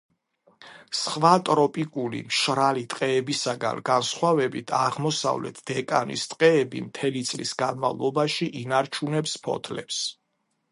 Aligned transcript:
სხვა 0.99 1.33
ტროპიკული 1.49 2.21
მშრალი 2.29 2.85
ტყეებისაგან 2.93 3.83
განსხვავებით, 3.91 4.75
აღმოსავლეთ 4.79 5.63
დეკანის 5.73 6.25
ტყეები 6.33 6.83
მთელი 6.89 7.25
წლის 7.35 7.55
განმავლობაში 7.65 8.53
ინარჩუნებს 8.65 9.39
ფოთლებს. 9.49 10.05